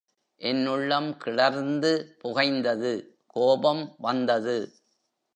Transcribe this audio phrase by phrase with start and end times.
[0.41, 1.91] என் உள்ளம் கிளர்ந்து
[2.21, 2.93] புகைந்தது,
[3.25, 4.57] கோபம் வந்தது.